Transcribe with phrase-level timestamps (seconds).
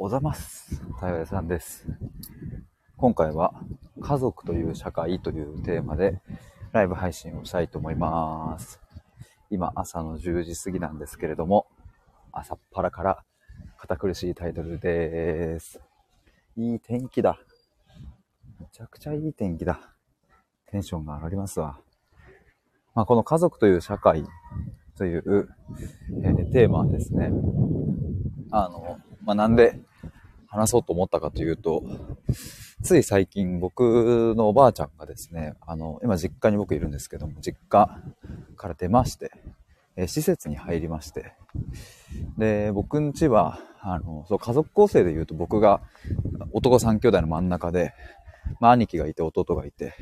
[0.00, 0.80] おざます。
[0.94, 1.84] 太陽さんです。
[2.96, 3.52] 今回は
[4.00, 6.20] 家族という社会というテーマで
[6.70, 8.80] ライブ配信をしたいと思います。
[9.50, 11.66] 今朝の10時過ぎなんですけれども、
[12.30, 13.24] 朝っぱらから
[13.76, 15.80] 堅苦しいタイトルです。
[16.56, 17.36] いい天気だ。
[18.60, 19.80] めちゃくちゃいい天気だ。
[20.70, 21.80] テンションが上がりますわ。
[22.94, 24.22] まあ、この家族という社会
[24.96, 25.48] という、
[26.22, 27.32] えーテーマはですね、
[28.52, 29.80] あの、まあ、なんで
[30.48, 31.82] 話そうと思ったかというと、
[32.82, 38.00] つい最近僕のおばあちゃんがですね、あの、今実家に僕いるんですけども、実家
[38.56, 39.30] から出まして、
[39.96, 41.34] え施設に入りまして、
[42.38, 45.80] で、僕ん家は、あの、そう、家族構成で言うと僕が
[46.52, 47.94] 男三兄弟の真ん中で、
[48.60, 49.94] まあ、兄貴がいて弟がいて、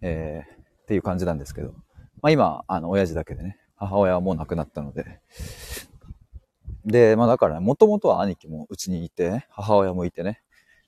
[0.00, 1.72] えーっていう感じなんですけど、
[2.20, 5.20] まあ、今、あの、親父だけでね、母親はもう亡くなったので、
[6.84, 10.40] で、まあだからね、もともとは兄貴もうちにいて、母親もいてね。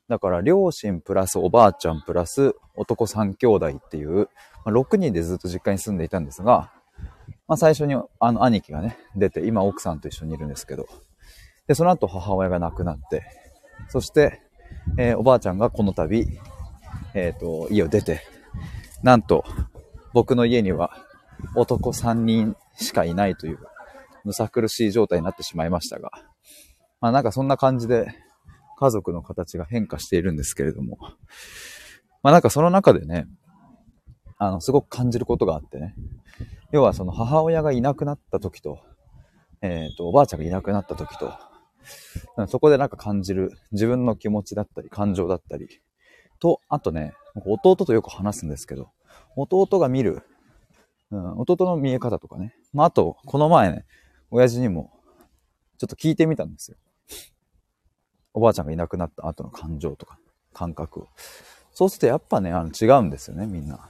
[0.09, 4.29] だから、両親プラスおばあちゃんプラス男三兄弟っていう、
[4.65, 6.71] まあ、6人でずっと実家に住んでいたんですが、
[7.49, 10.87] まあ最初にあの兄貴がね、出て、今奥さんと一緒にいるんですけど、
[11.67, 13.25] で、その後母親が亡くなって、
[13.89, 14.43] そして、
[14.99, 16.27] えーおばあちゃんがこの度、
[17.15, 18.21] えっ、と、家を出て、
[19.03, 19.45] なんと、
[20.13, 20.91] 僕の家には
[21.55, 23.59] 男3人しかいないという、
[24.27, 26.11] むさ苦しい状態になってしまいましたが、
[27.01, 28.09] まあなんかそんな感じで
[28.77, 30.99] 家族の形が変化しているんですけれども、
[32.25, 33.29] まあなんかその中でね、
[34.37, 35.95] あの、すごく感じることがあってね、
[36.73, 38.81] 要はその母親がいなくなった時と、
[39.63, 41.33] えっ、と、おばあちゃんがいなくなった時と、
[42.49, 45.69] そこでなんか感じる自分の気持ちだったり、感情だったり、
[46.41, 47.15] と、あとね、
[47.47, 48.91] 弟とよく話すんですけど、
[49.37, 50.23] 弟が見る、
[51.13, 52.57] うん、弟の見え方とかね。
[52.73, 53.87] まあ、あと、この前ね、
[54.37, 54.91] 親父にも、
[55.79, 56.77] ちょっと聞いてみたんですよ。
[58.35, 60.19] おばあちゃんがいなくなった後の感情とか、
[60.53, 61.09] 感覚を。
[61.73, 63.89] そうするとやっぱね、あの違うんですよね、みんな。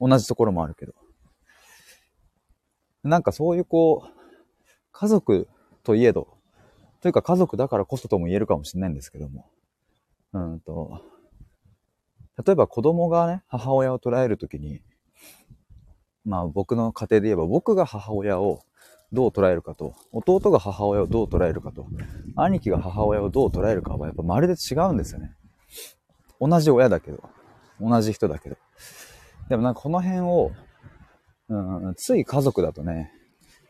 [0.00, 0.94] 同じところもあるけど。
[3.04, 4.10] なんかそういうこう、
[4.90, 5.46] 家族
[5.84, 6.26] といえど、
[7.00, 9.48] というか家族だからこそとも言えるかもしれないんですけども。
[10.32, 11.00] うんと、
[12.44, 14.82] 例えば子供がね、母親を捉えるときに、
[16.24, 18.64] まあ僕の家庭で言えば僕が母親を
[19.12, 21.86] どう捉えるかと、弟が母親をどう捉えるかと、
[22.36, 25.32] 兄貴が母親をどう捉えるかはやっぱまるで違うんですよね。
[26.40, 27.22] 同じ親だけど、
[27.80, 28.56] 同じ人だけど。
[29.48, 30.52] でもなんかこの辺を、
[31.48, 33.12] うん、つい家族だとね、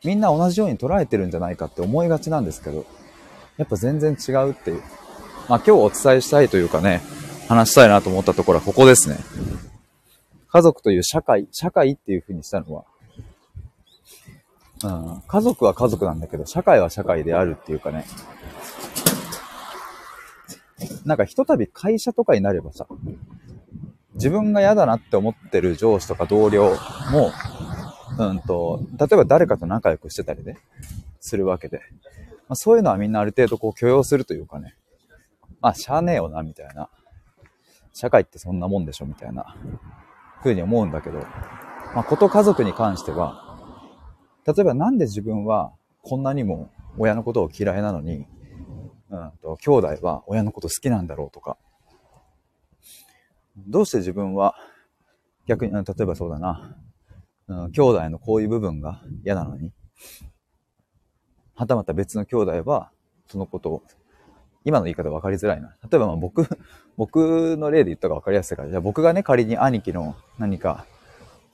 [0.04, 2.84] みんな同じように捉えてるんじゃないかって思いがちなんですけど、
[3.56, 4.82] やっぱ全然違うっていう。
[5.48, 7.00] まあ今日お伝えしたいというかね、
[7.48, 9.16] 話したいなと思ったところはここですね。
[10.48, 12.84] 家族という社会、社会っていう風にしたのは、
[14.82, 18.06] うん、家族は家族なんだけど、社会は社会であるっていうかね。
[21.04, 22.86] なんかひとたび会社とかになればさ、
[24.14, 26.76] 自分が嫌だなって思ってる上司とか同僚
[27.10, 27.30] も、
[28.18, 30.58] うんと、例えば誰かと仲良くしてたりね、
[31.20, 31.80] するわけで。
[32.48, 34.74] まあ、そういうのはみんなある程度こう許容するというかね、
[35.60, 36.88] まあ、しゃあねえよな、みたいな。
[37.92, 39.56] 社会ってそんなもんでしょ、みたいな、
[40.42, 41.18] ふうに思うんだけど、
[41.94, 43.49] まあ、こと家族に関しては、
[44.46, 48.26] 例えばなんで自分はこんなにも親のことを嫌いなのに、
[49.10, 51.56] うんと、兄弟は親のこと好きなんだろうとか、
[53.56, 54.54] どうして自分は
[55.46, 56.76] 逆に、例えばそうだな、
[57.48, 59.72] うん、兄弟のこういう部分が嫌なのに、
[61.54, 62.90] はたまた別の兄弟は
[63.26, 63.82] そのことを
[64.64, 65.74] 今の言い方分かりづらいな。
[65.90, 66.46] 例えばまあ僕、
[66.96, 70.86] 僕の例で言った方が分かりやすいから、じゃあ僕がね、仮に兄貴の何か、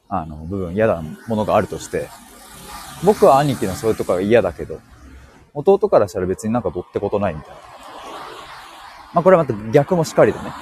[0.09, 2.09] あの、部分嫌なものがあるとして、
[3.05, 4.81] 僕は兄貴のそういうとこが嫌だけど、
[5.55, 7.57] 弟からしたら別になんかどってことないみたいな。
[9.15, 10.53] まあこれはまた逆もしかりでね、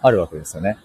[0.00, 0.78] あるわけですよね。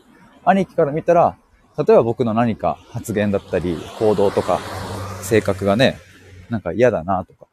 [0.43, 1.37] 兄貴から見たら、
[1.77, 4.59] 例えば僕の何か発言だったり、行動とか、
[5.21, 5.97] 性格がね、
[6.49, 7.47] なんか嫌だなとか、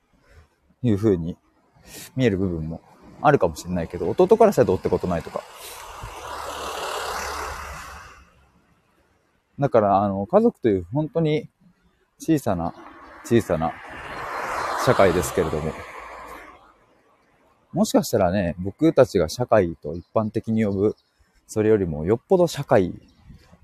[0.83, 1.37] いう風に
[2.17, 2.81] 見える部分も
[3.21, 5.43] あるかもしれないけど、弟からしたらどうってことないとか。
[9.59, 11.49] だから、あの、家族という本当に
[12.19, 12.75] 小さな、
[13.29, 13.75] 小さな
[14.87, 15.71] 社会ですけれども、
[17.75, 20.97] もしかしたらね、僕たちが社会と一般的に呼ぶ、
[21.47, 22.95] それよりもよっぽど社会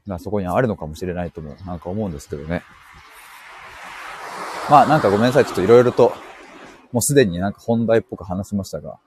[0.06, 2.62] がそこにあるのかもしれないとも、なんか思うんですけどね。
[4.68, 6.12] まあなんかごめんなさい、ちょっといろいろと、
[6.92, 8.98] もうすでになんか本題っぽく話しましたが、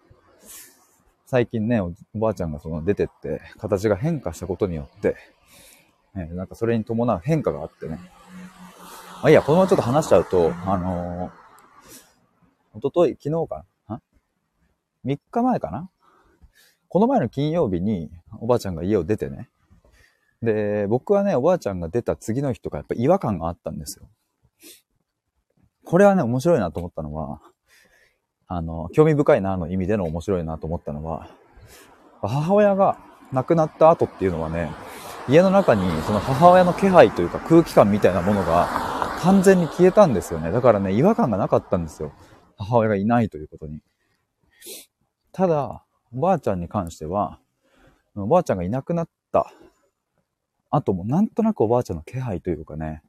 [1.28, 5.16] 最近ね、おばあちゃんがその出てって、形が変化したことによって、
[6.16, 8.00] えなんかそれに伴う変化があってね。
[9.22, 11.32] まあいいや、このままちょっと話しちゃうと、あのー、
[12.74, 14.02] おととい、昨日かな
[15.06, 15.90] ？3日前かな？
[16.90, 19.50] この前の金曜日におばあちゃんが家を出てね。
[20.42, 24.08] で、僕はね、おばあちゃんが出た次の日とかやっぱ違和感があったんですよ。
[25.84, 27.42] これはね、面白いなと思ったのは、
[28.48, 31.28] あの、興味深いなの意味での面白いなと思ったのは、
[32.22, 33.00] 母親が
[33.34, 34.72] 亡くなった後っていうのはね、
[35.28, 40.52] 家の中にその母親の気配というか空気感みたいなものが完全に消えたんですよね。
[40.52, 42.14] だからね、違和感がなかったんですよ。
[42.58, 43.82] 母親がいないということに。
[45.32, 45.84] ただ、
[46.14, 47.40] おばあちゃんに関しては、
[48.16, 49.52] おばあちゃんがいなくなった
[50.70, 53.02] 後もなんとなくおばあちゃんの気配というかね、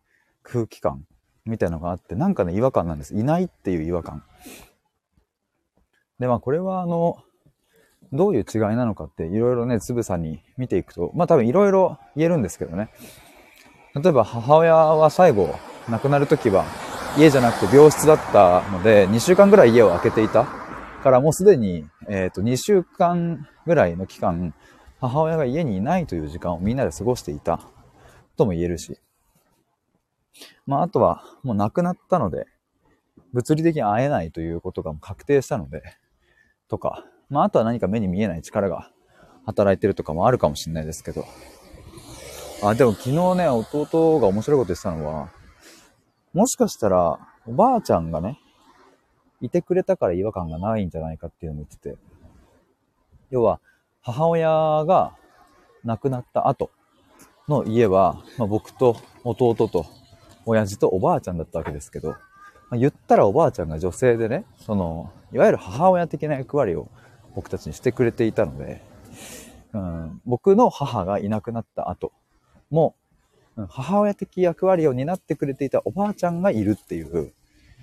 [0.43, 1.07] 空気感
[1.45, 3.15] みたいのがあって、なんかね、違和感なんです。
[3.15, 4.23] いないっていう違和感。
[6.19, 7.19] で、まあこれはあの、
[8.13, 12.91] どういう違いなのかっていろいろね、つぶさに見ていくと、まあ多分いろいろ言えるんですけどね。
[13.95, 15.55] 例えば母親は最後
[15.91, 16.65] 亡くなる時は
[17.17, 20.45] 家じゃなくて病室だったので2週間ぐらい家を空けていた
[21.03, 24.55] からもうすでに、えっ、ー、と2週間ぐらいの期間
[25.01, 27.61] 母親が家にいないという時間をみんなで過ごしていた
[28.37, 28.99] とも言えるし。
[30.67, 32.47] まああとはもう亡くなったので
[33.33, 35.83] 物理的に会えないということが確定したので
[36.69, 38.91] とかまあ、あとは何か目に見えない力が
[39.45, 41.25] 働いてるとかもあるかもしれないですけど。
[42.63, 45.31] あ、でも昨日ね、弟が面白いこと言ってたのは、
[46.33, 48.39] もしかしたら、おばあちゃんがね、
[49.41, 51.97] いてくれたから違和感がないんじゃないかっていうのを言ってて。
[53.31, 53.61] 要は、
[54.03, 54.49] 母親
[54.87, 55.17] が
[55.85, 56.71] 亡くなった後
[57.49, 59.87] の家は、まあ、僕と弟と
[60.47, 62.17] 親父とおばあちゃんだったわけですけど、ま
[62.73, 66.89] あ、言ったらおばあちゃんが女性でね、その、いわゆる母親的な役割を
[67.35, 68.83] 僕たちにしてくれていたので、
[69.73, 72.13] うん、僕の母がいなくなった後
[72.71, 72.95] も、
[73.67, 77.33] 母親的役割を担ってくれていたおばあちゃんがいるっていう、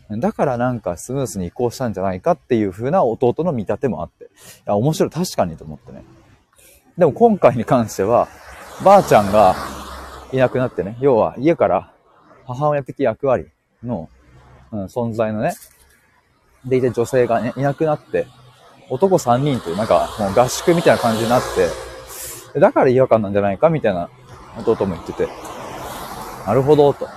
[0.09, 4.27] だからなんかスムースに移行したんじゃないかっていう風な弟の見立てもあって、い
[4.65, 6.03] や、面白い、確かにと思ってね。
[6.97, 8.27] でも今回に関しては、
[8.83, 9.55] ばあちゃんが
[10.31, 11.91] いなくなってね、要は家から
[12.45, 13.47] 母親的役割
[13.83, 14.09] の、
[14.71, 15.55] うん、存在のね、
[16.65, 18.27] でいて女性がね、いなくなって、
[18.89, 21.41] 男3人というなんかもう合宿みたいな感じになっ
[22.53, 24.09] て、だから違和感なんじゃないかみたいな
[24.57, 25.27] 弟も言ってて、
[26.45, 27.07] なるほど、と。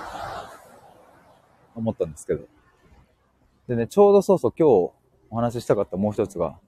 [1.75, 2.45] 思ったんですけど。
[3.67, 4.91] でね、ちょうどそうそう今日
[5.29, 6.59] お話ししたかったもう一つが、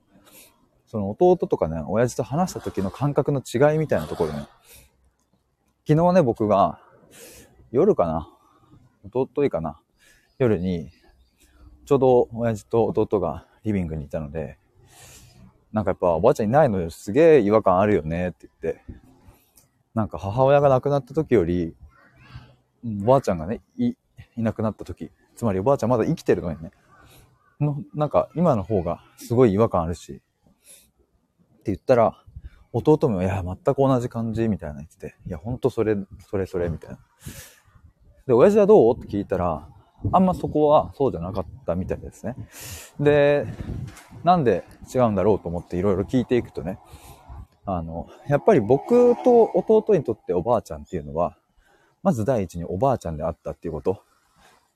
[0.85, 4.47] その弟とかね、親父と話した時の感覚の違いみたいなところね、
[5.87, 6.79] 昨日ね、僕が
[7.71, 8.29] 夜かな、
[9.11, 9.79] 弟いいかな、
[10.37, 10.91] 夜に、
[11.85, 14.59] ちょうど親父と弟がリビングにいたので、
[15.73, 18.83] なんかやっぱおばあちゃんいないのよ、すげえ違和感あるよねって言って、
[19.95, 21.75] なんか母親が亡くなった時より、
[22.85, 23.93] おばあちゃんがね、い、
[24.37, 26.71] いなくなった時、つまりおばあちゃんまだ生きてるのにね、
[27.59, 32.23] の、なんか今の方がすごい違和感あるし、って言ったら、
[32.73, 35.97] 弟も、いや、全く同じ感じ、みたいな言ってて、いや、ほんとそれ、
[36.29, 36.99] それそれ、みたいな。
[38.27, 38.97] で、親父はどう？
[38.97, 39.67] って聞いたら、
[40.11, 42.35] あんまそこはそうじゃなかったみたいですね。
[42.99, 43.45] で、
[44.23, 44.63] なんで
[44.93, 46.79] 違うんだろうと思っていろいろ聞いていくとね、
[47.65, 51.37] あの、やっぱり僕と弟にとっておばあちゃんっていうのは、
[52.03, 54.03] まず第一におばあちゃんであったっていうこと。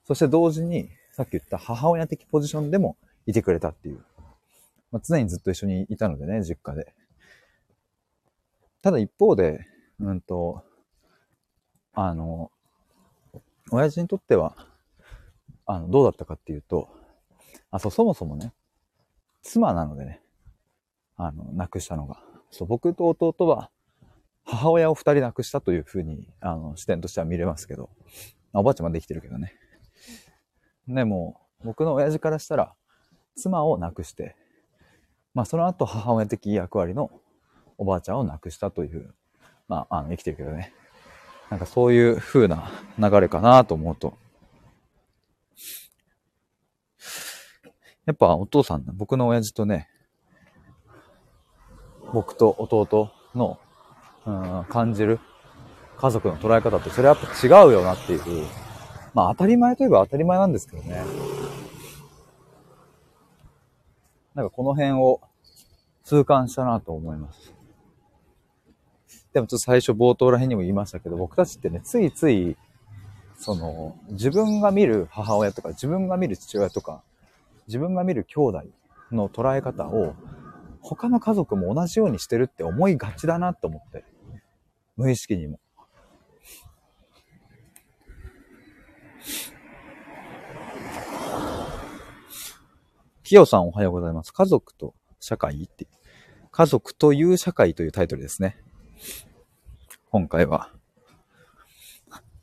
[0.06, 4.04] そして同時に、さっき言った母親的ポジションでもいてくれたっていう。
[4.92, 6.94] まあ、常にずっと一緒にいたのでね、実家で。
[8.82, 9.66] ただ一方で、
[10.00, 10.64] うんと、
[11.94, 12.52] あの、
[13.72, 14.56] 親父にとっては、
[15.66, 16.90] あの、どうだったかっていうと、
[17.72, 18.54] あ、そう、そもそもね、
[19.42, 20.22] 妻なのでね、
[21.18, 22.22] あの、亡くしたのが。
[22.52, 23.72] そう、僕と弟は、
[24.46, 27.90] 母親を二人亡くしたというふうに、あの、視点としては見れますけど、
[28.54, 29.56] おばあちゃんまで生きてるけどね。
[30.88, 32.74] でも、僕の親父からしたら、
[33.36, 34.36] 妻を亡くして、
[35.34, 37.12] まあ、その後母親的役割の
[37.78, 39.14] おばあちゃんを亡くしたという、
[39.68, 40.74] まあ、あの、生きてるけどね。
[41.50, 44.18] なんかそういう風な流れかなと思うと、
[48.06, 49.90] やっぱお父さん、僕の親父とね、
[52.14, 53.60] 僕と弟の、
[54.26, 55.20] うん、感じる
[55.98, 58.48] 家族の捉え方って、それはやっぱ違うよなっていう。
[59.14, 61.04] まあ当たり前といえば当たり前なんですけどね。
[64.34, 65.22] なんかこの辺を
[66.04, 67.54] 痛感したなと思います。
[69.34, 72.58] でもちょっと最初冒頭ら辺にも言いましたけど、僕たちってね、ついつい、
[73.38, 77.02] その、自分が見る母親とか、自分が見る父親とか、
[77.68, 78.64] 自分が見る兄弟
[79.12, 80.16] の捉え方を
[80.82, 84.06] 他の家族も同じようにしてるって思いがちだなと思って。
[84.98, 85.60] 無意識にも。
[93.24, 94.32] きよさんおはようございます。
[94.32, 95.88] 家族と社会って、
[96.52, 98.58] 家族という社会というタイトルですね。
[100.12, 100.72] 今回は。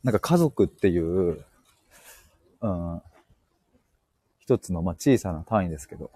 [0.03, 1.45] なんか家族っていう、
[2.61, 3.01] うん、
[4.39, 6.11] 一つのまあ小さな単位ですけど、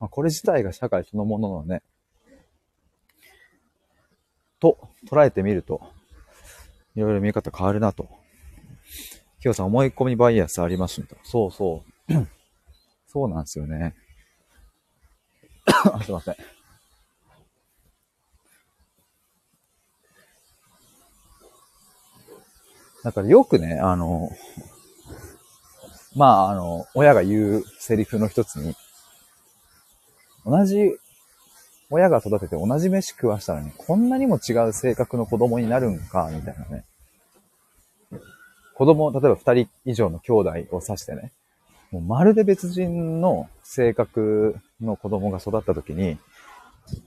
[0.00, 1.82] まあ、これ自体が社会そのもののね、
[4.60, 4.78] と
[5.10, 5.80] 捉えてみると、
[6.94, 8.08] いろいろ見え方変わるなと。
[9.40, 11.16] きよさん思い込みバイアスありますんだ。
[11.24, 12.12] そうそう。
[13.08, 13.94] そうなんですよね。
[16.04, 16.36] すいません。
[23.02, 24.30] だからよくね、あの、
[26.14, 28.74] まあ、あの、親が言うセリフの一つに、
[30.44, 30.98] 同じ、
[31.90, 36.84] 親が育てて同じ飯食わしたらね、こんなにも違う性格の子供になるんか、みたいなね。
[38.74, 41.32] 子供、例えば二人以上の兄弟を指してね、
[41.90, 46.16] もうまるで別人の性格の子供が育った時に、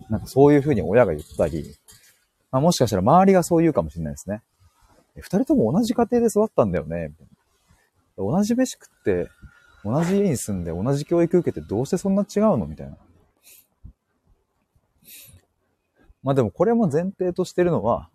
[0.10, 1.75] なんかそういうふうに親が言ったり、
[2.52, 4.42] まあ、もしかしたら周りがそう言うかもしれないですね。
[5.16, 7.08] 二人とも同じ家庭で育ったんだよね。
[7.08, 7.28] みたい
[8.18, 9.30] な同じ飯食って、
[9.84, 12.66] 同じ家に住んで同じ教育受けてどうしてそんな違うの？
[12.66, 12.98] みたいな。
[16.24, 18.10] まあでもこれも前提としてるのは、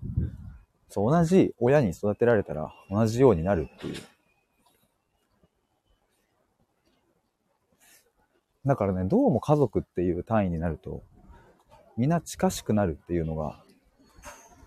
[0.89, 3.95] そう同じ親に育てられたら同じようになるっていう。
[8.65, 11.03] だからね、どうも家族っていう単位になると、
[11.97, 13.63] みんな近しくなるっていうのが、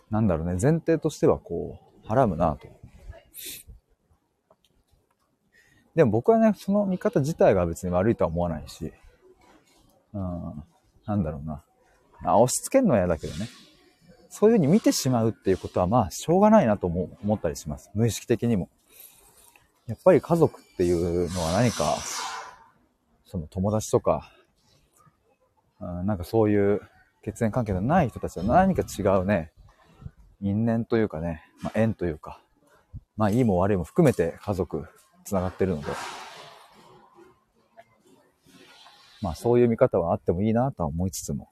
[0.09, 2.67] なんだろうね、前提としてはこう、はらむなと。
[5.95, 8.91] でも僕はね、その見方自体が別に悪いとは思わないし、
[10.13, 10.63] うん、
[11.05, 11.63] なんだろうな。
[12.23, 13.47] あ、押し付けんのは嫌だけどね。
[14.29, 17.91] そういうふうに見てしまうっていうことはまあ、しょうがないなと思思ったりします。
[17.93, 18.69] 無意識的にも。
[19.87, 21.97] やっぱり家族っていうのは何か、
[23.25, 24.31] その友達とか、
[25.81, 26.81] うん、なんかそういう
[27.23, 29.51] 血縁関係のない人たちは何か違うね、
[30.41, 32.41] 因縁というかね、まあ、縁というか、
[33.17, 34.85] まあいいも悪いも含めて家族
[35.25, 35.87] 繋がってるので、
[39.21, 41.49] まあそういう見方はあってもいいなとは思いつつも。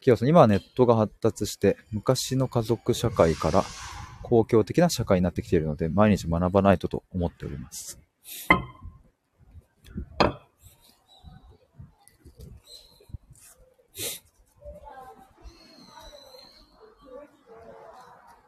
[0.00, 3.62] キヨさん、今はネットが発達して、昔の家族社会から
[4.22, 8.00] 公共的な社会になってきているので、毎日学ばないとと思っております。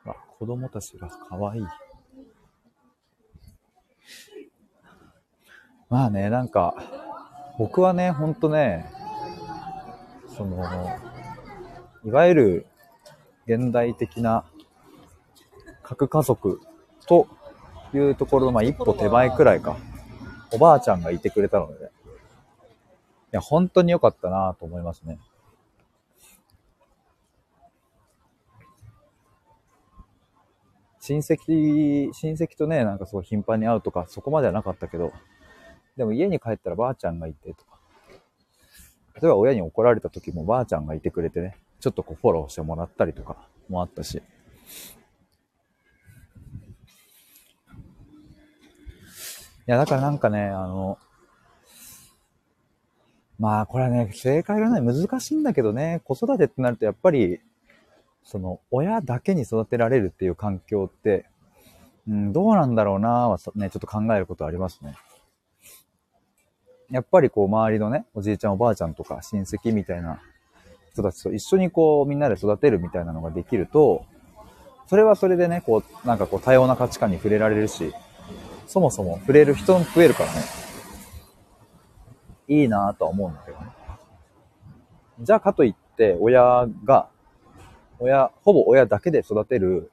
[0.06, 1.62] あ、子供たちが可愛い。
[5.92, 6.74] まあね、なんか、
[7.58, 8.90] 僕はね、ほんとね、
[10.34, 10.64] その、
[12.02, 12.66] いわゆる
[13.46, 14.46] 現代的な
[15.82, 16.62] 核家族
[17.06, 17.28] と
[17.92, 19.76] いうところの、まあ、一歩手前くらいか、
[20.50, 21.88] おばあちゃんがいてくれたので、い
[23.32, 25.18] や、本当に良かったなと思いますね。
[31.00, 35.12] 親戚、親戚とね、なんかすごい頻繁に会うとか、そこまではなかったけど、
[35.96, 37.78] でも家に帰ったらばあちゃんがいてとか、
[39.20, 43.36] 例えば親に怒られた時もばあちゃんがいてくれてね、ちょっとこうフォローしてもらったりとか
[43.68, 44.22] もあったし。
[49.64, 50.98] いや、だからなんかね、あの、
[53.38, 57.40] まあこれはね、正解がない難しいんだけどね、子育てってなるとやっぱり、
[58.24, 61.26] その、親だけに育てられるっていう環境って、
[62.08, 64.94] うん、どうなんだろうなはね、ちょっと考えることありますね。
[66.92, 70.20] やっぱりこう周りのね、おじいちゃんおばあちゃんとか親戚みたいな
[70.92, 74.04] 人たちと一緒にこうみんなで育てるみたいなのができると、
[74.86, 77.94] それはそれでね、こう、なんかこう多様な価値観に触れられるし、
[78.66, 80.40] そもそも触れる人も増えるからね、
[82.46, 83.66] いいなぁとは思うんだけどね。
[85.20, 87.08] じゃあかといって親が、
[88.00, 89.90] 親、ほぼ親だけで育てる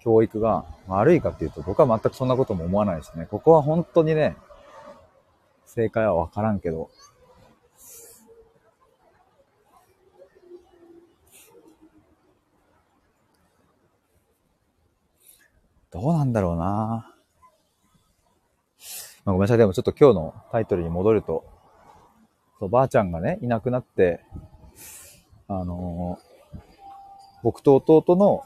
[0.00, 3.26] 教育が悪いかっていうと僕は全くそんなことも思わないですね。
[3.30, 4.36] ここは本当にね、
[5.72, 6.90] 正解はわからんけど、
[15.92, 17.14] どうなんだろうな
[19.24, 19.58] まあ、ごめんなさい。
[19.58, 21.44] でもちょっと今日のタイトルに戻ると、
[22.58, 24.24] そう、ばあちゃんがね、いなくなって、
[25.46, 26.58] あのー、
[27.44, 28.44] 僕と弟の、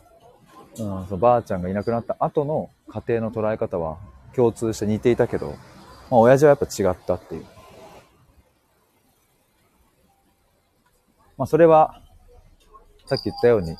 [0.72, 3.96] うん、そのばあちゃんがいなくなった後の家庭の捉え方は
[4.34, 5.54] 共通して似ていたけど、
[6.10, 7.46] まあ、親父はやっぱ違ったっていう。
[11.36, 12.00] まあ、それは、
[13.06, 13.72] さっき言ったように、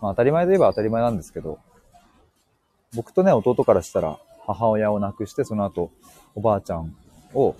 [0.00, 1.58] まあ、当たり前といえば当たり前なんですけど、
[2.94, 5.92] 僕とね、弟からしたら、母親を亡くして、その後、
[6.34, 6.94] おばあちゃん
[7.34, 7.54] を、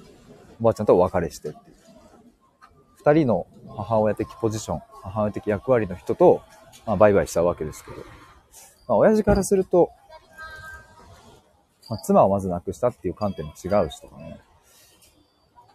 [0.61, 1.77] おばあちゃんとお別れしてっていう。
[2.97, 6.43] 二人の母親的ポジション、母親的役割の人と、
[6.87, 7.97] まあ、バイバイしたわけですけど。
[7.99, 8.05] ま
[8.89, 9.91] あ、親父からすると、
[11.91, 14.41] まあ、妻をまず亡くしたっていう観点も違うしとかね。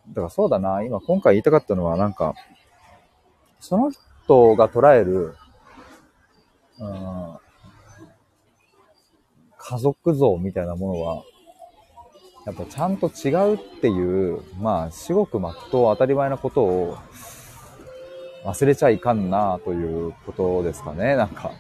[0.10, 2.36] だからそうだな、今今回言いたかったのはなんか、
[3.60, 5.36] その人が捉える、
[6.80, 7.38] うん、
[9.58, 11.24] 家族像みたいなものは、
[12.46, 16.98] やっぱちゃんと違うっていう、まあ、至極まっと当たり前なことを
[18.46, 21.52] 忘れちゃいかんなということですかね、なんか。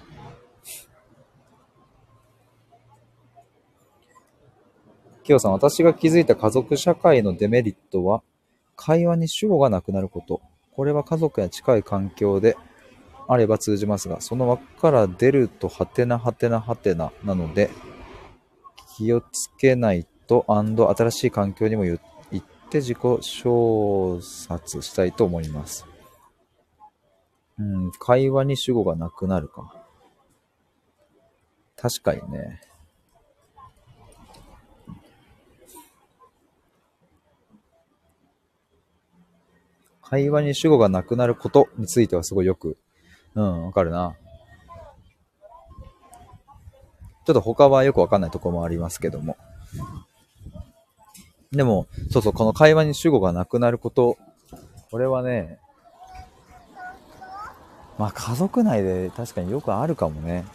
[5.25, 8.21] きよさん、私が気づいた家族社会のデメリットは、
[8.75, 10.39] 会話に主語がなくなること。
[10.71, 12.55] これは家族や近い環境で
[13.27, 17.71] あれば通じますが、その枠から出ると、はてなはてなはてななので、
[18.95, 21.99] 気をつけないと、新しい環境にも行っ
[22.69, 25.87] て自己小殺したいと思います。
[27.57, 29.73] うん、会話に主語がなくなるか。
[31.75, 32.61] 確かにね。
[40.15, 42.77] 会話に主語がなくなることについてはすごいよく、
[43.35, 44.15] うん、わかるな。
[47.25, 49.35] ちょっと他はよくわかんないとこもありますけども。
[51.51, 54.17] でも、そうそう、この会話に主語がなくなること、
[54.89, 55.59] これはね、
[57.97, 60.45] まあ家族内で確かによくあるかもね。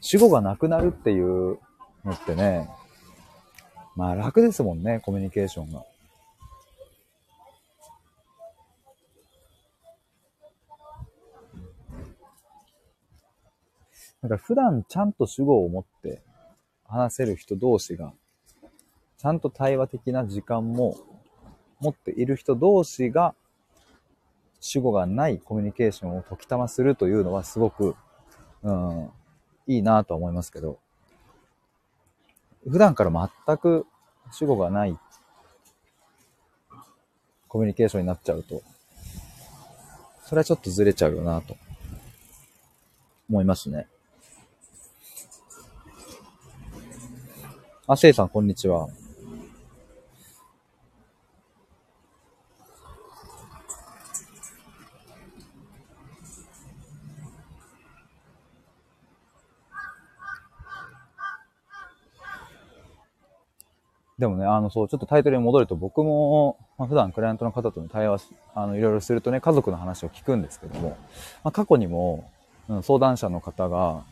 [0.00, 1.58] 主語がなくなるっていう
[2.04, 2.68] のってね、
[3.96, 5.84] まあ楽ですもんね、コミュニケーションが。
[14.22, 16.22] なんか普段ちゃんと主語を持って
[16.84, 18.12] 話せる人同士が、
[19.16, 20.96] ちゃんと対話的な時間も
[21.80, 23.34] 持っている人同士が、
[24.60, 27.94] 主語がないコミュニケーションを解きたまするというのはすごく、
[28.62, 29.10] うん、
[29.68, 30.78] いいなと思いますけど、
[32.68, 33.86] 普段から全く
[34.32, 34.98] 主語がない
[37.46, 38.62] コミュニケーションになっちゃうと、
[40.24, 41.56] それはちょっとずれちゃうよなと
[43.28, 43.86] 思いますね。
[47.86, 48.88] あ、せいさん、こんにちは。
[64.18, 68.22] でもね、あの、そう、ちょっとタイトルに戻ると、僕も、まあ、普段クライアントの方との対話、
[68.54, 70.96] あの、いろいろするとね、家族の話を聞くんですけども、
[71.44, 72.28] まあ、過去にも、
[72.68, 74.02] うん、相談者の方が、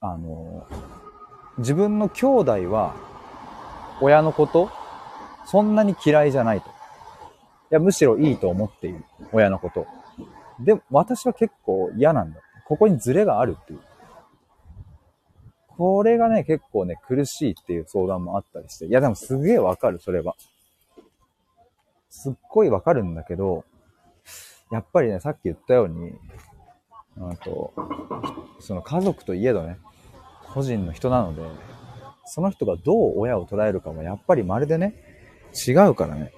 [0.00, 0.66] あの、
[1.58, 2.94] 自分の兄弟は、
[4.02, 4.70] 親のこと、
[5.46, 6.68] そんなに嫌いじゃないと。
[6.68, 6.72] い
[7.70, 9.02] や、むしろいいと思っている。
[9.32, 9.86] 親のこと。
[10.60, 12.40] で、私は結構嫌なんだ。
[12.66, 13.80] ここにズレがあるっていう。
[15.76, 18.86] これがね、結構ね、苦しいっていう相談もあったりして。
[18.86, 20.34] いや、でもすげえわかる、それは。
[22.10, 23.64] すっごいわかるんだけど、
[24.70, 26.12] やっぱりね、さっき言ったように、
[27.20, 27.72] あと、
[28.60, 29.78] その家族といえどね、
[30.52, 31.42] 個人の人なので、
[32.24, 34.94] その人がどう親を捉えるかもやっぱりまるでね、
[35.66, 36.32] 違うからね。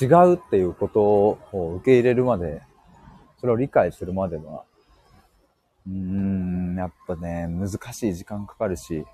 [0.00, 2.62] 違うっていうことを受け入れるまで、
[3.40, 4.64] それを理解するまでは、
[5.86, 9.04] うーん、やっぱね、難しい時間かかるし、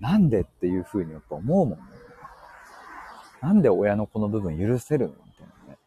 [0.00, 1.84] なんでっていうふうにやっぱ思うもんね。
[3.42, 5.78] なんで親のこの部分許せるのみたいなね。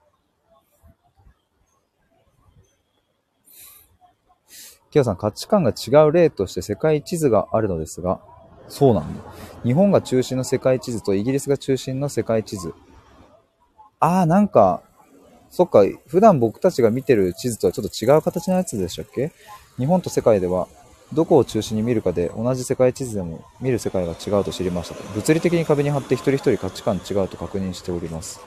[4.91, 8.21] キヨさん、価値観が違う例として世界地図があるのですが、
[8.67, 9.23] そうなんだ。
[9.63, 12.73] 日本が中心の世界地図とイギリスが中心の世界地図。
[13.99, 14.83] ああ、なんか、
[15.53, 19.31] そっか、普段僕たちが見てる地図とはちょっと違う形のやつでしたっけ？
[19.77, 20.67] 日本と世界では、
[21.13, 28.41] どこを中心に見るかで同じ世界地図でも見る世界が違うと知りました物理的に壁に貼って一人一人価値観違うと確認しております。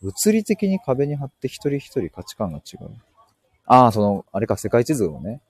[0.00, 2.88] 物理的に壁に貼って一人一人価値観が違う。
[3.66, 5.42] ああ、その、あれか、世界地図をね。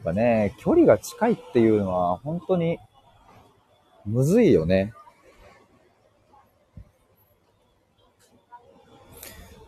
[0.00, 2.78] っぱね、距離が近いっていうのは本当に
[4.06, 4.94] むずいよね。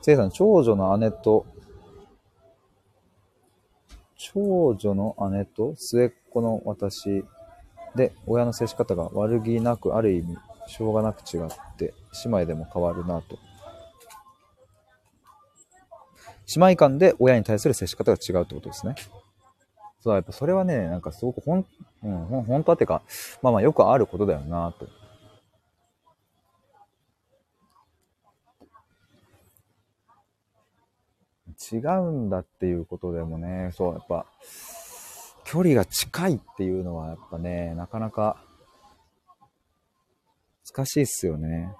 [0.01, 1.47] せいさん、長女の姉と、
[4.17, 7.25] 長女の姉と末っ子の私
[7.95, 13.39] で、親の接し方が悪気なく、ある意味、しょうがなく違って、姉妹でも変わるなと。
[16.57, 18.97] 姉妹間で親に対する接し方が違うってことですね。
[20.03, 21.67] そう、やっぱそれはね、なんかすごくほん、
[22.03, 23.03] うん、ほん本当はってか、
[23.41, 24.87] まあまあよくあることだよなと。
[31.73, 34.27] 違うんだっていうことでもね、そう、やっぱ、
[35.45, 38.37] 距離が近いっていうのはやっぱね、なかなか
[40.75, 41.73] 難しいっすよね。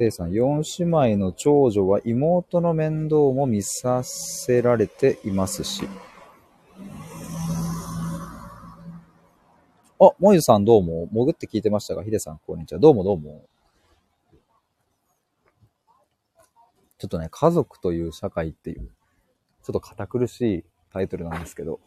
[0.00, 5.86] せいさん、四姉妹の長女は妹の面倒も見させられていますし。
[10.00, 11.06] あ、もゆさんどうも。
[11.12, 12.78] 潜って聞いてましたが、ヒデさん、こんにちは。
[12.78, 13.44] どうもどうも。
[16.96, 21.78] ちょっとね、家族という社会っていう、ちょっと堅苦しいタイトルなんですけど、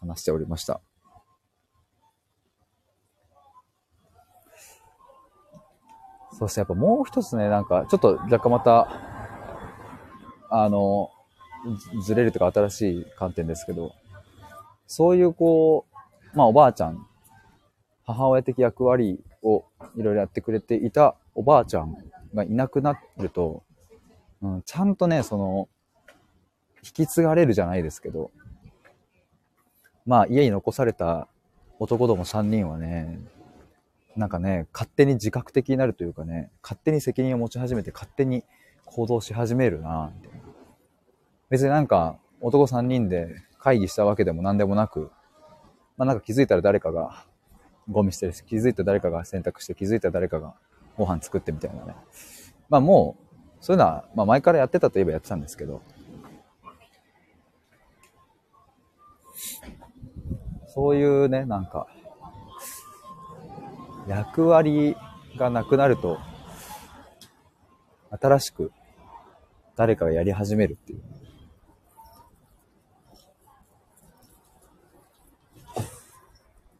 [0.00, 0.80] 話しておりました。
[6.38, 8.88] そしてやっぱもう一つね、なんか、ちょっと若干また、
[10.50, 11.10] あの、
[12.02, 13.94] ずれるとか新しい観点ですけど、
[14.86, 15.86] そういうこ
[16.34, 17.06] う、まあおばあちゃん、
[18.04, 19.64] 母親的役割を
[19.96, 21.96] いろいろやってくれていたおばあちゃん
[22.34, 23.62] がいなくなると、
[24.42, 25.68] うん、ちゃんとね、その、
[26.84, 28.30] 引き継がれるじゃないですけど、
[30.04, 31.28] まあ家に残された
[31.78, 33.20] 男ども3人はね、
[34.16, 38.44] なんかね、勝手に自覚的になるというかね、勝手に責任を持ち始めて勝手に
[38.84, 40.44] 行動し始めるなみたいな。
[41.50, 45.10] 別になんか男3人で会議したわけでも何でもなく、
[45.96, 47.24] まあなんか気づいたら誰かが
[47.88, 50.54] ゴミ捨てるし、気づいたら誰かが洗濯して、気づいたら誰かが
[50.96, 51.94] ご飯作ってみたいなね。
[52.68, 53.24] まあもう、
[53.60, 55.82] そういうのは、まあ前からやってたといえばやってたんですけど、
[60.68, 61.86] そういうね、なんか、
[64.06, 64.96] 役割
[65.36, 66.18] がなくなると、
[68.10, 68.72] 新しく
[69.76, 71.02] 誰かがやり始めるっていう。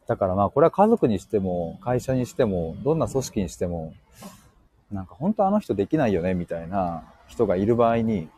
[0.07, 3.95] だからまあこれは家族にしても会社にしてもどんな組織にしても
[4.93, 8.29] なんか本当あの人できないよねみたいな人がいる場合に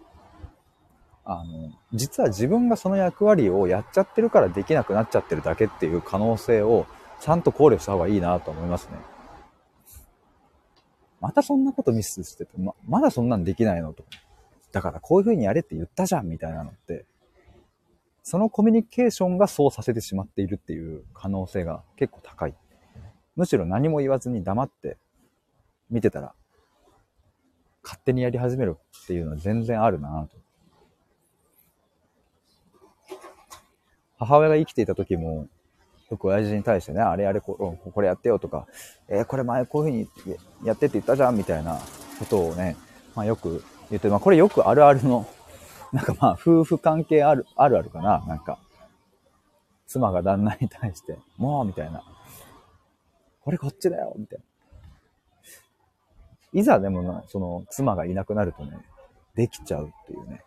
[1.25, 6.87] あの実は自分がその役割をやっちゃってるからできなくなっちゃってるだけっていう可能性を
[7.21, 8.99] ちゃんと考慮した方がいいなと思いますね。
[11.21, 14.05] またそんなことミスしてて、ま、まだそんなんできないのと。
[14.73, 17.05] だからこういう風にやれって言ったじゃんみたいなのって、
[18.23, 22.55] そのコミュニケーションがそうさせてしまっているっていう可能性が結構高い。
[23.37, 24.97] むしろ何も言わずに黙って
[25.91, 26.35] 見てたら、
[27.83, 30.37] 勝手にやり始めるっていうのは全然あるなと。
[34.19, 35.47] 母親が生きていた時も、
[36.11, 38.67] よく親父に対してね、あれあれこ、これやってよとか、
[39.09, 41.81] えー、これ前こういう風にやってって言ったじゃんみたいな
[42.19, 42.77] ことをね、
[43.15, 45.27] まあよく言って、まあこれよくあるあるの、
[45.93, 48.59] なんかまあ夫婦関係ある、あるあるかな、なんか。
[49.89, 52.03] 妻が旦那に対して、もうみたいな。
[53.43, 54.45] これこっちだよみたいな。
[56.61, 58.79] いざでもな、その妻がいなくなるとね、
[59.35, 60.43] できちゃうっていうね。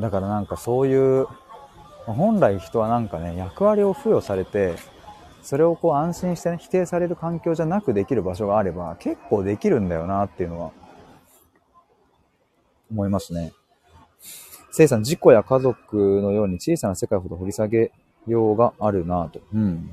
[0.00, 1.26] だからなんかそういう
[2.12, 4.76] 本来人はなんかね、役割を付与されて、
[5.42, 10.72] それをこう安心してね、否定される環境じゃなくできる場所があれば、結構できるんだよなっていうのは、
[12.90, 13.52] 思いますね。
[14.70, 17.92] せいさん、事故や家族のように小さな世界ほど掘り下げ
[18.26, 19.40] ようがあるなと。
[19.54, 19.90] うん。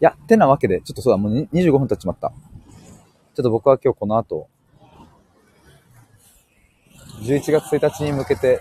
[0.00, 2.32] いや、てなわけで、ちょっとそうだ、もう25分経っちまった。
[3.34, 4.48] ちょっと僕は今日この後、
[7.22, 8.60] 11月1日に向けて、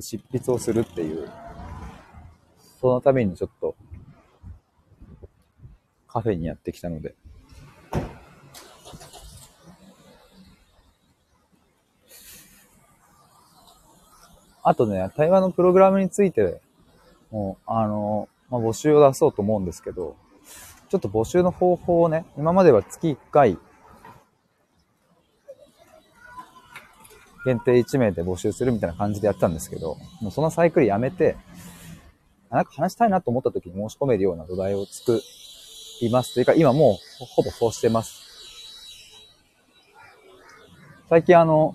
[0.00, 1.30] 執筆をするっていう、
[2.80, 3.76] そのためにちょっと、
[6.08, 7.14] カフェにやってきたので。
[14.64, 16.60] あとね、対話のプログラムについて、
[17.30, 20.14] もう、あの、まあ、募集を出そうと思うんですけど、
[20.88, 23.58] ちょっと募集の方法をね、今までは月1回、
[27.44, 31.36] 限定1名で募集するみたいな感じでやってたんですけど、もうそのサイクルやめて、
[32.48, 35.20] なんか話したいなと思った時に申し込めるような土台を作
[36.00, 36.34] ります。
[36.34, 38.22] というか、今もうほぼそうしてます。
[41.08, 41.74] 最近あの、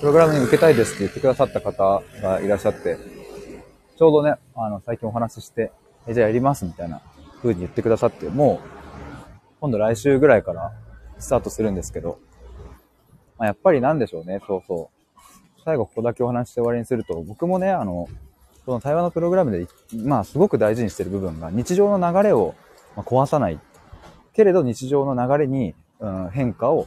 [0.00, 3.14] プログラムに受けたいですって言ってくださった方がいらっしゃって、
[3.96, 5.72] ちょうどね、あの、最近お話しして、
[6.06, 7.00] え、じゃあやりますみたいな
[7.40, 8.68] 風に言ってくださって、もう、
[9.60, 10.72] 今度来週ぐらいから
[11.18, 12.18] スタートするんですけど、
[13.38, 15.60] まあ、やっぱりなんでしょうね、そうそう。
[15.64, 18.08] 最後ここだけお話して終わりにすると、僕もね、あの、
[18.66, 22.54] その対話のプログラムで、まあすごく大事にしてる部分が、日常の流れを
[22.96, 23.58] 壊さない。
[24.34, 26.86] けれど日常の流れに、うん、変化を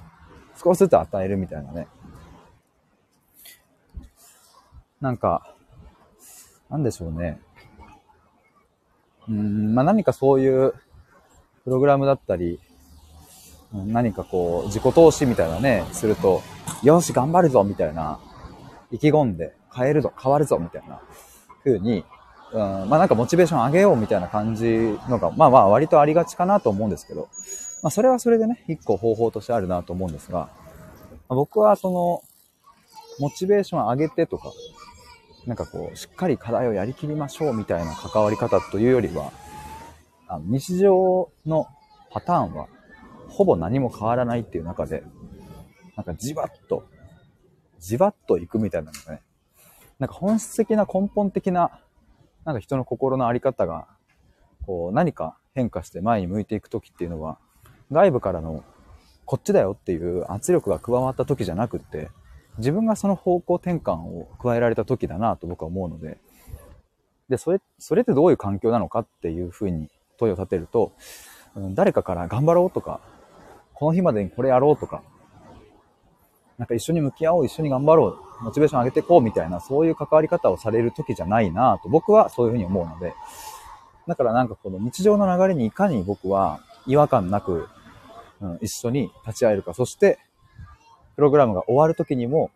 [0.63, 1.87] 少しずつ与えるみたいなね。
[5.01, 5.55] なんか、
[6.69, 7.39] なんでしょうね。
[9.27, 10.73] うん、まあ何かそういう
[11.63, 12.59] プログラムだったり、
[13.71, 16.41] 何かこう、自己投資みたいなね、すると、
[16.81, 18.19] よし、頑張るぞみたいな、
[18.91, 20.99] 意気込んで、変えるぞ、変わるぞみたいな
[21.63, 22.03] 風に、
[22.51, 27.29] うん、まあなんかモチベーション上げようみたいな感じのが、まあまあ割とありがちかなと思うんですけど、
[27.83, 30.49] まあそれはそれでね、一個方法としてあるなと思うんですが、
[31.27, 32.23] 僕はその、
[33.19, 34.51] モチベーション上げてとか、
[35.49, 39.33] なんかこう、しっかり課題をやりきりましょうみたいな関わり方というよりは、
[40.27, 41.65] あの日常の
[42.11, 42.67] パターンは、
[43.27, 45.03] ほぼ何も変わらないっていう中で、
[45.95, 46.83] なんかじわっと、
[47.79, 49.23] じわっといくみたいなのがね、
[49.97, 51.79] なんか本質的な根本的な、
[52.45, 53.87] なんか人の心のあり方が、
[54.67, 57.39] こう何か変化して前に向いていく時っていうのは、
[57.91, 58.63] 外部からの
[59.25, 62.11] こっちだよっていう圧力が加わった時じゃなくって、
[62.59, 66.17] 自分がその方向転換を加えられた時だなと僕は思うので、
[67.29, 70.91] で、それ、それってどういう環境なのかっていうふうに問いを立てると、
[71.73, 73.01] 誰かから頑張ろうとか、
[73.73, 75.03] この日までにこれやろうとか、
[76.57, 83.13] なんか一緒に向き合おう、一緒に頑張ろう、モチベーション上げていこうみたいな、そういう関わり方をされる時じゃないなと僕はそういうふうに思うので、
[84.07, 87.67] だからなんかこの日常の流れにいかに僕は違和感なく、
[88.41, 90.19] うん、一緒に立ち会えるか、そして
[91.19, 92.49] プログラムが終わる時にも、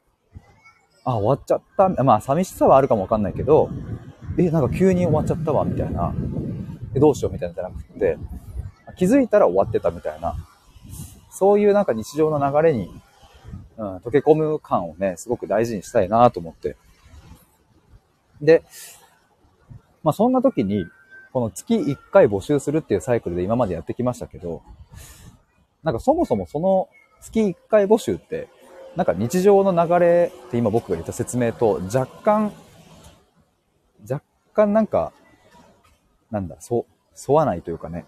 [1.04, 1.90] あ、終わっちゃった。
[2.06, 3.70] まあ、寂しさはあるかもわかんないけど、
[4.38, 6.16] え、なんか急に終わっちゃったわ、みたいな。
[6.96, 8.18] え、どうしよう、みたいなじゃなくて、
[8.96, 10.34] 気づいたら終わってたみたいな。
[11.30, 12.90] そういうなんか日常の流れに、
[13.76, 16.78] うん、溶け込む感をね、すごく大事にしたいなと思って。
[18.42, 18.64] で、
[20.04, 20.86] まあそんな時に、
[21.34, 24.62] この月1回募集するっていうサイクルで今までやってきましたけど、
[25.84, 26.88] なんかそもそもその
[27.24, 28.50] 月1回募集って、
[28.96, 32.52] なんか日常の流れって今僕が言った説明と若干、
[34.10, 35.14] 若干なんか、
[36.30, 36.86] なんだ、そ、
[37.28, 38.06] 沿わないというかね。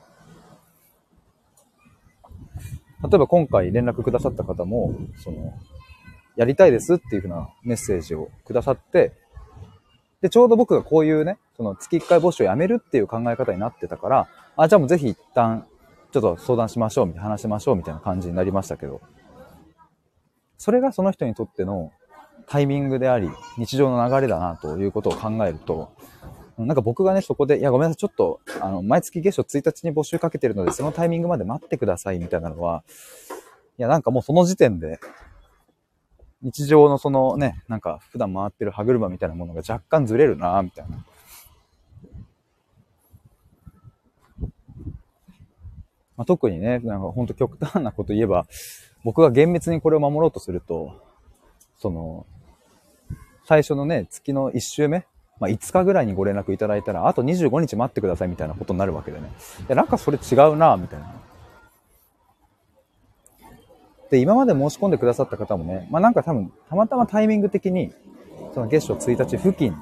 [3.02, 5.54] 例えば今回連絡くださった方も、その、
[6.36, 9.14] やりたいですっていうふうなメッセージをくださって、
[10.22, 15.68] で、ちょうど僕がこういうね、その月1回募集をやめるっていう考え方になってたから、あ、じゃあもうぜひ一旦
[16.16, 19.02] ちょっと相談しましょう、みたいな、話しましょう、みたいな感じになりましたけど、
[20.58, 21.92] それがその人にとっての
[22.48, 25.92] タイミングであり、日常の流れだな、ということを考えると、
[26.58, 32.86] なんか僕がね、そこで、いや、ごめんなさい、ちょっと、あの、毎月月初1日に募集かけてるので、そのタイミングまで待ってください、みたいなのは、
[33.78, 35.02] いや、なんかもうその時点で、
[36.42, 41.06] 日常のそのね、なんか普段回ってる歯車みたいなものが若干ずれるな、みたいな。
[46.18, 48.46] まあ、特にね、なんか本当極端なこと言えば、
[49.04, 50.94] 僕が厳密にこれを守ろうとすると、
[51.78, 52.26] その、
[53.46, 55.06] 最初のね、月の1週目、
[55.40, 59.32] まあ、5日ぐらいにご連絡いただいたら、あと25日待ってくださいみたいなことになるわけでね。
[59.60, 61.14] いや、なんかそれ違うなみたいな。
[64.10, 67.92] で、今まで申し込んでくださった方もね、まあなんか多分、たまたまタイミング的に、
[68.54, 69.76] その月初1日付近、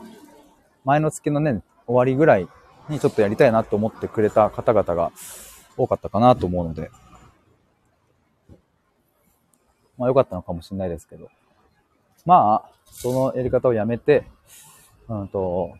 [0.86, 2.48] 前の月のね、終わりぐらい
[2.89, 5.12] にちょっとやりたいなと思ってくれた方々が、
[5.77, 6.91] 多かったかなと思うので、
[9.97, 11.29] まあ良かったのかもしれないですけど、
[12.25, 14.25] まあ、そのやり方をやめて、
[15.07, 15.73] うんと、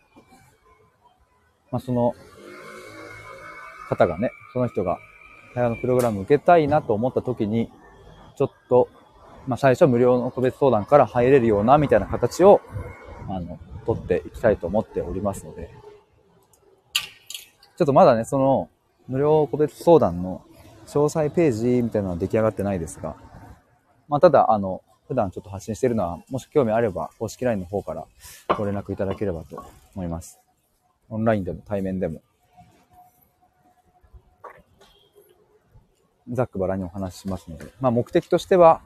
[1.70, 2.14] まあその
[3.88, 4.98] 方がね、その人が
[5.54, 7.70] 対話のプログラム受けたいなと思った時に、
[8.36, 8.88] ちょっと、
[9.46, 12.60] まあ最初は無料の個別相談から入れるようなみたいな形を、
[13.28, 15.70] あの、取っていきたいと思っておりますので、
[17.76, 18.68] ちょっとまだね、その、
[19.08, 20.42] 無料個別相談の
[20.86, 23.16] 詳細ページみたいなのは出来上がってないですが、
[24.08, 28.06] まあ、ただ、あの、普段ちょっと発信しているのは、もし興味あれば、公式 LINE の方から
[28.56, 29.64] ご連絡いただければと
[29.94, 30.40] 思います。
[31.10, 32.22] オンラインでも対面でも。
[36.30, 37.66] ざっくばらにお話ししますので。
[37.80, 38.80] まあ目的としては、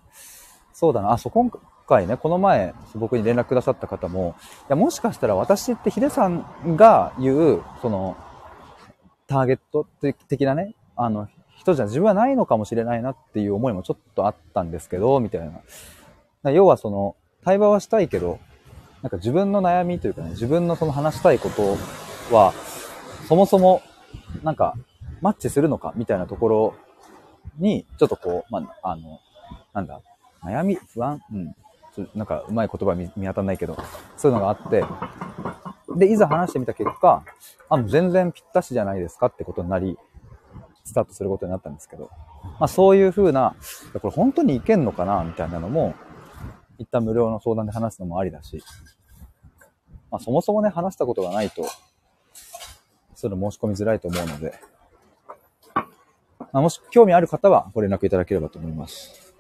[0.73, 1.51] そうだな、あ、そう、今
[1.87, 8.17] 回ね、この前、僕に連絡くださった方も、いや、もしかしたら私ってヒデさんが言う、その、
[9.29, 9.87] ターゲット
[10.29, 15.53] 的なね、あの、人じゃ自分はないのかもしれないなっていう思いもちょっとあったんですけど、みたい
[16.43, 16.51] な。
[16.51, 17.15] 要はその、
[17.45, 18.39] 対話はしたいけど、
[19.03, 21.77] なんか自分の悩みというかね、自分のその話したいこと
[22.35, 22.53] は、
[23.29, 23.83] そもそも、
[24.43, 24.75] なんか、
[25.21, 26.75] マッチするのかみたいなところ
[27.59, 29.21] に、ちょっとこう、まあ、あの、
[29.75, 30.01] なんだ、
[30.43, 31.55] 悩み、不安うん。
[32.15, 33.77] なんか、うまい言葉見見当たんないけど、
[34.17, 34.85] そういうのがあって、
[35.99, 37.25] で、いざ話してみた結果、
[37.69, 39.99] あ、もう全然ぴったしじゃないですかってことになり、
[40.85, 42.11] スタートすることになったんですけど、
[42.59, 43.57] まあそういう風な、
[44.01, 45.95] これ本当にいけんのかなみたいなのも、
[46.79, 48.63] 一旦無料の相談で話すのもありだし、
[50.11, 51.65] まあそもそもね、話したことがないと、
[53.15, 54.55] そういうの申し込みづらいと思うので、
[56.53, 59.35] まあ、もし興味ある方はご連絡いただければと思います。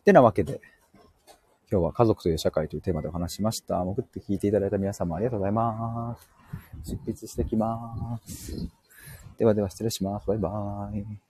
[0.00, 0.60] ってなわけで、
[1.68, 3.80] 今日は家族という社会というテーマでお話しました。
[3.82, 6.16] 潜って聞いていただいた皆様ありがとうございま
[6.84, 6.90] す。
[6.90, 8.68] 執筆してきます。
[9.36, 10.28] ではでは失礼します。
[10.28, 11.25] バイバーイ。